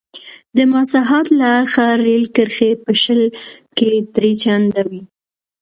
[0.55, 3.21] د مساحت له اړخه رېل کرښې په شل
[3.77, 5.01] کې درې چنده وې.